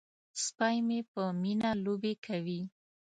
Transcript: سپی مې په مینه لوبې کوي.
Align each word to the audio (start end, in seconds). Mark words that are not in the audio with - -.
سپی 0.43 0.77
مې 0.87 0.99
په 1.11 1.23
مینه 1.41 1.69
لوبې 1.83 2.13
کوي. 2.25 2.61